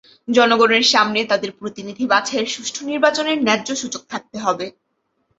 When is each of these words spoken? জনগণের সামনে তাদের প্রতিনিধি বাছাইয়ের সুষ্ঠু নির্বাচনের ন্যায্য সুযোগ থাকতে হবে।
জনগণের 0.27 0.85
সামনে 0.93 1.19
তাদের 1.25 1.51
প্রতিনিধি 1.59 2.05
বাছাইয়ের 2.07 2.47
সুষ্ঠু 2.47 2.81
নির্বাচনের 2.85 3.37
ন্যায্য 3.43 3.69
সুযোগ 3.75 4.01
থাকতে 4.09 4.37
হবে। 4.39 4.65